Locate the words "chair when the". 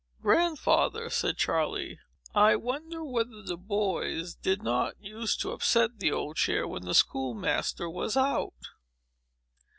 6.37-6.95